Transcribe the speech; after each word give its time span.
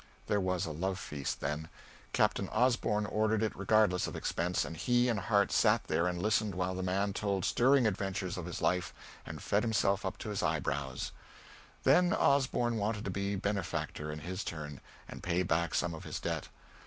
There 0.25 0.41
was 0.41 0.65
a 0.65 0.71
love 0.71 0.97
feast, 0.97 1.41
then. 1.41 1.69
Captain 2.11 2.49
Osborn 2.49 3.05
ordered 3.05 3.43
it 3.43 3.55
regardless 3.55 4.07
of 4.07 4.15
expense, 4.15 4.65
and 4.65 4.75
he 4.75 5.07
and 5.09 5.19
Harte 5.19 5.51
sat 5.51 5.83
there 5.83 6.07
and 6.07 6.19
listened 6.19 6.55
while 6.55 6.73
the 6.73 6.81
man 6.81 7.13
told 7.13 7.45
stirring 7.45 7.85
adventures 7.85 8.35
of 8.35 8.47
his 8.47 8.63
life 8.63 8.95
and 9.27 9.43
fed 9.43 9.61
himself 9.61 10.03
up 10.03 10.17
to 10.17 10.33
the 10.33 10.43
eyebrows. 10.43 11.11
Then 11.83 12.13
Osborn 12.15 12.77
wanted 12.77 13.05
to 13.05 13.11
be 13.11 13.35
benefactor 13.35 14.11
in 14.11 14.21
his 14.21 14.43
turn, 14.43 14.81
and 15.07 15.21
pay 15.21 15.43
back 15.43 15.75
some 15.75 15.93
of 15.93 16.03
his 16.03 16.19
debt. 16.19 16.47